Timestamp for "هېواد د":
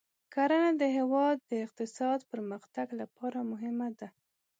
0.97-1.51